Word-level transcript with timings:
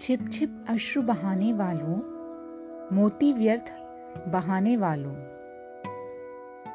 छिप 0.00 0.28
छिप 0.32 0.64
अश्रु 0.68 1.02
बहाने 1.02 1.52
वालों, 1.52 1.96
मोती 2.96 3.32
व्यर्थ 3.32 3.78
बहाने 4.28 4.76
वालों। 4.76 5.14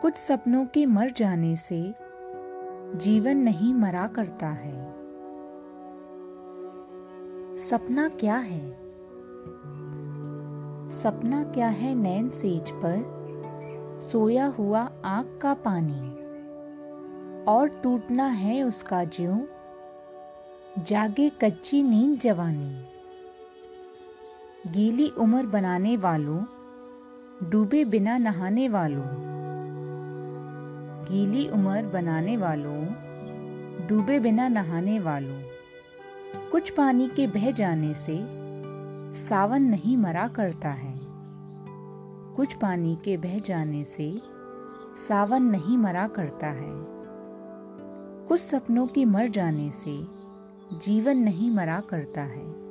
कुछ 0.02 0.13
सपनों 0.13 0.66
के 0.66 0.86
मर 0.86 1.10
जाने 1.10 1.56
से 1.56 1.96
जीवन 2.96 3.38
नहीं 3.38 3.74
मरा 3.74 4.08
करता 4.08 4.48
है। 4.49 4.94
सपना 7.58 8.08
क्या 8.10 8.35
है? 8.35 8.72
सपना 10.89 11.44
क्या 11.44 11.67
है 11.67 11.96
नैन 11.96 12.30
सेज 12.30 12.70
पर? 12.70 13.16
सोया 14.12 14.46
हुआ 14.46 14.92
आँख 15.06 15.39
का 15.42 15.53
पानी। 15.53 16.16
और 17.44 17.70
टूटना 17.70 18.26
है 18.26 18.63
उसका 18.63 19.03
ज्यों? 19.03 19.39
जागे 20.84 21.30
कच्ची 21.30 21.84
नींद 21.84 22.20
जवानी। 22.20 22.91
गीली 24.67 25.09
उम्र 25.09 25.45
बनाने 25.45 25.97
वालों, 25.97 26.45
डूबे 27.49 27.85
बिना 27.85 28.17
नहाने 28.17 28.69
वालों। 28.69 29.03
गीली 31.11 31.47
उम्र 31.47 31.83
बनाने 31.83 32.38
वालों, 32.38 32.85
डूबे 33.88 34.19
बिना 34.19 34.47
नहाने 34.47 34.99
वालों। 34.99 35.41
कुछ 36.51 36.69
पानी 36.69 37.07
के 37.07 37.27
बह 37.27 37.51
जाने 37.51 37.93
से 37.93 38.19
सावन 39.27 39.63
नहीं 39.63 39.97
मरा 39.97 40.27
करता 40.27 40.69
है। 40.69 40.99
कुछ 42.35 42.53
पानी 42.53 42.95
के 42.95 43.17
बह 43.17 43.39
जाने 43.39 43.83
से 43.83 44.21
सावन 45.07 45.43
नहीं 45.43 45.77
मरा 45.77 46.07
करता 46.07 46.47
है। 46.47 46.85
कुछ 48.27 48.39
सपनों 48.39 48.88
के 48.88 49.05
मर 49.05 49.29
जाने 49.29 49.71
से 49.71 50.07
जीवन 50.85 51.17
नहीं 51.17 51.52
मरा 51.52 51.79
करता 51.79 52.22
है। 52.22 52.64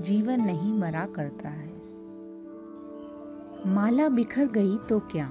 जीवन 0.00 0.40
नहीं 0.40 0.72
मरा 0.72 1.06
करता 1.06 1.48
है। 1.48 1.74
माला 3.66 4.08
बिखर 4.08 4.46
गई 4.46 4.78
तो 4.78 5.00
क्या? 5.00 5.28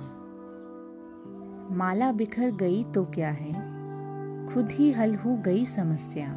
माला 1.71 2.11
बिखर 2.11 2.51
गई 2.51 2.83
तो 2.83 3.05
क्या 3.05 3.29
है? 3.29 3.53
खुद 4.53 4.71
ही 4.71 4.91
हल 4.91 5.15
हो 5.15 5.35
गई 5.37 5.65
समस्या। 5.65 6.29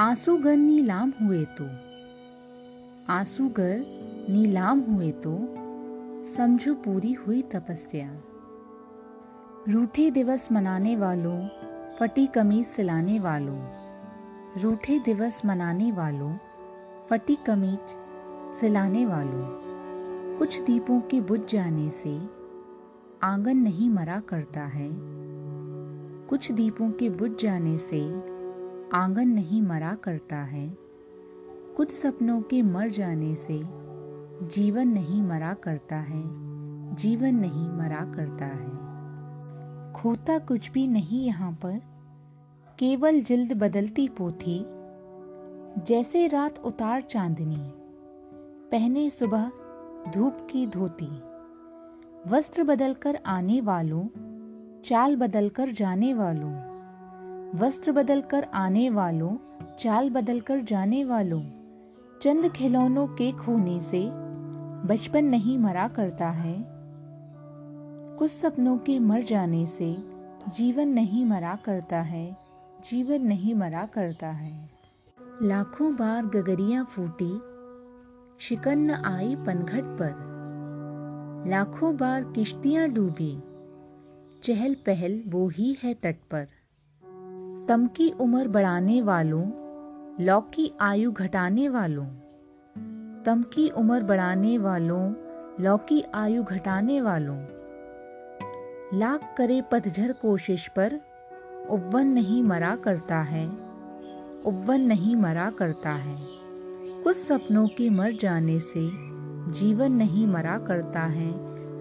आंसूगर 0.00 0.56
नीलाम 0.56 1.12
हुए 1.22 1.44
तो। 1.44 1.66
आंसूगर 3.12 3.82
नीलाम 4.30 4.80
हुए 4.80 5.12
तो। 5.12 5.38
समझो 6.32 6.74
पूरी 6.74 7.12
हुई 7.12 7.42
तपस्या। 7.42 8.20
रूठे 9.68 10.10
दिवस 10.10 10.52
मनाने 10.52 10.96
वालों 10.96 11.48
फटी 11.96 12.26
कमीज 12.26 12.66
सिलाने 12.66 13.18
वालों। 13.18 13.58
रूठे 14.60 14.98
दिवस 14.98 15.42
मनाने 15.44 15.92
वालों 15.92 16.36
फटी 17.10 17.36
कमीज 17.36 17.96
सिलाने 18.60 19.06
वालों, 19.06 19.60
कुछ 20.38 20.60
दीपों 20.60 21.00
के 21.00 21.20
बुझ 21.20 21.40
जाने 21.50 21.90
से 21.90 22.20
आँगन 23.22 23.56
नहीं 23.56 23.90
मरा 23.90 24.20
करता 24.20 24.60
है। 24.60 24.90
कुछ 26.26 26.52
दीपों 26.52 26.90
के 26.90 27.10
बुझ 27.10 27.30
जाने 27.40 27.78
से 27.78 28.14
आँगन 28.94 29.28
नहीं 29.28 29.62
मरा 29.62 29.94
करता 29.94 30.36
है। 30.36 30.76
कुछ 31.76 31.90
सपनों 31.90 32.42
के 32.42 32.62
मर 32.62 32.88
जाने 32.88 33.34
से 33.34 33.62
जीवन 34.48 34.88
नहीं 34.88 35.22
मरा 35.22 35.54
करता 35.54 35.96
है। 35.96 36.22
जीवन 36.94 37.34
नहीं 37.34 37.68
मरा 37.68 38.12
करता 38.14 38.46
है। 38.46 38.86
खोता 39.92 40.38
कुछ 40.38 40.70
भी 40.70 40.86
नहीं 40.86 41.26
यहाँ 41.26 41.52
पर। 41.52 41.80
केवल 42.78 43.20
जिल्द 43.20 43.52
बदलती 43.52 44.08
पोथी 44.08 44.75
जैसे 45.78 46.26
रात 46.26 46.58
उतार 46.58 47.00
चांदनी, 47.00 47.72
पहने 48.72 49.10
सुबह 49.10 49.50
धूप 50.14 50.48
की 50.50 50.66
धोती। 50.66 51.22
वस्त्र 52.30 52.64
बदलकर 52.64 53.18
आने 53.26 53.60
वालों, 53.60 54.06
चाल 54.82 55.16
बदलकर 55.16 55.68
जाने 55.68 56.14
वालों। 56.14 56.52
वस्त्र 57.58 57.92
बदलकर 57.92 58.44
आने 58.44 58.90
वालों, 58.90 59.36
चाल 59.80 60.10
बदलकर 60.10 60.60
जाने 60.60 61.04
वालों। 61.04 61.42
चंद 62.22 62.52
खिलौनों 62.52 63.06
के 63.06 63.32
खोने 63.32 63.80
से 63.80 64.08
बचपन 64.88 65.24
नहीं 65.24 65.58
मरा 65.58 65.88
करता 65.88 66.28
है। 66.28 66.56
कुछ 68.18 68.30
सपनों 68.30 68.78
के 68.78 68.98
मर 68.98 69.22
जाने 69.22 69.66
से 69.66 69.96
जीवन 70.56 70.88
नहीं 70.88 71.24
मरा 71.24 71.58
करता 71.64 72.00
है, 72.00 72.36
जीवन 72.90 73.22
नहीं 73.22 73.54
मरा 73.54 73.86
करता 73.86 74.30
है। 74.30 74.75
लाखों 75.42 75.96
बार 75.96 76.26
गगरियाँ 76.26 76.84
फूटी, 76.84 77.38
शिकन 78.38 78.78
न 78.78 78.90
आई 78.90 79.36
पनघट 79.36 79.84
पर। 79.84 81.48
लाखों 81.48 81.96
बार 81.96 82.24
किश्तियाँ 82.24 82.88
डूबी, 82.88 83.42
चहल 84.42 84.74
पहल 84.74 85.22
वो 85.26 85.48
ही 85.48 85.76
है 85.84 85.94
तट 85.94 86.16
पर। 86.30 86.44
तम 87.68 87.86
की 87.86 88.10
उम्र 88.10 88.48
बढ़ाने 88.48 89.02
वालों 89.02 89.44
लौकी 90.24 90.72
आयु 90.80 91.12
घटाने 91.12 91.68
वालों। 91.68 92.06
तम 93.22 93.42
की 93.42 93.68
उम्र 93.68 94.02
बढ़ाने 94.02 94.58
वालों 94.58 95.14
लौकी 95.60 96.02
आयु 96.14 96.44
घटाने 96.44 97.00
वालों। 97.00 97.38
लाख 98.98 99.34
करे 99.38 99.62
पतझर 99.62 100.12
कोशिश 100.12 100.68
पर, 100.68 101.00
उब्बन 101.70 102.06
नहीं 102.06 102.42
मरा 102.42 102.76
करता 102.76 103.18
है। 103.18 103.65
उब्बन 104.46 104.80
नहीं 104.80 105.16
मरा 105.16 105.50
करता 105.50 105.90
है। 105.90 106.18
कुछ 107.02 107.16
सपनों 107.16 107.68
के 107.68 107.90
मर 107.90 108.12
जाने 108.12 108.60
से 108.60 108.90
जीवन 109.52 109.92
नहीं 109.92 110.26
मरा 110.26 110.58
करता 110.58 111.00
है, 111.00 111.32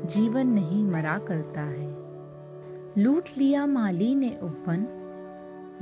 जीवन 0.07 0.47
नहीं 0.47 0.83
मरा 0.83 1.17
करता 1.17 1.61
है। 1.61 1.87
लूट 2.97 3.29
लिया 3.37 3.65
माली 3.65 4.15
ने 4.15 4.37
उपवन 4.43 4.87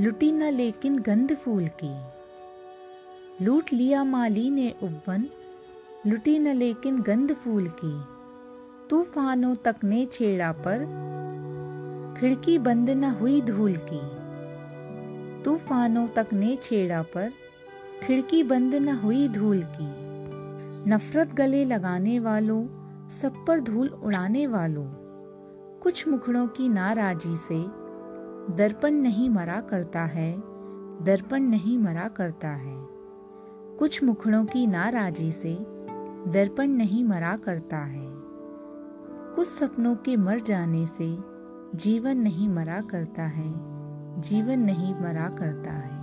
लुटी 0.02 0.32
न 0.32 0.44
लेकिन 0.44 1.00
गंध 1.00 1.36
फूल 1.36 1.70
की। 1.84 2.14
लूट 3.46 3.74
लिया 3.74 4.04
माली 4.04 4.50
ने 4.50 4.76
उपवन 4.84 5.30
लुटी 6.08 6.40
न 6.40 6.48
लेकिन 6.48 7.02
गंध 7.02 7.34
फूल 7.34 7.72
की। 7.84 8.02
तूफानों 8.90 9.56
तक 9.56 9.76
ने 9.84 10.06
छेड़ा 10.06 10.52
पर, 10.52 10.80
खिड़की 12.20 12.58
बंद 12.58 12.90
न 12.90 13.04
हुई 13.04 13.42
धूल 13.42 13.76
की। 13.78 14.22
तूफानों 15.46 16.08
तक 16.08 16.28
ने 16.34 16.58
छेड़ा 16.64 17.02
पर, 17.02 17.31
खिड़की 18.04 18.44
बंद 18.44 18.76
न 18.76 18.90
हुई 18.90 19.28
धूल 19.28 19.64
की। 19.64 20.04
नफरत 20.90 21.34
गले 21.34 21.66
लगाने 21.66 22.20
वालों, 22.20 22.68
सब 23.09 23.46
पर 23.48 23.59
धूल 23.59 23.88
उड़ाने 23.88 24.48
वालों। 24.48 24.86
कुछ 25.80 26.08
मुखड़ों 26.08 26.48
की 26.48 26.70
नाराजी 26.70 27.38
से, 27.38 27.84
दर्पण 28.56 28.92
नहीं 28.92 29.30
मरा 29.30 29.62
करता 29.62 30.02
है, 30.02 30.38
दर्पण 31.03 31.40
नहीं 31.40 31.78
मरा 31.78 32.08
करता 32.08 32.50
है। 32.50 32.88
कुछ 33.78 34.03
मुखड़ों 34.03 34.46
की 34.46 34.68
नाराजी 34.68 35.32
से, 35.32 35.58
दर्पण 36.28 36.68
नहीं 36.68 37.03
मरा 37.03 37.38
करता 37.38 37.78
है। 37.78 38.09
कुछ 39.36 39.48
सपनों 39.48 39.96
के 39.96 40.16
मर 40.16 40.40
जाने 40.40 40.86
से, 40.86 41.18
जीवन 41.76 42.18
नहीं 42.18 42.50
मरा 42.50 42.82
करता 42.82 43.24
है। 43.24 43.72
जीवन 44.19 44.59
नहीं 44.59 44.96
मरा 44.96 45.29
करता 45.29 45.72
है। 45.72 46.03